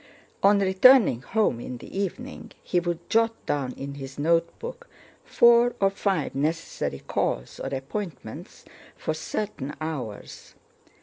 [0.41, 4.87] On returning home in the evening he would jot down in his notebook
[5.23, 8.65] four or five necessary calls or appointments
[8.97, 10.55] for certain hours.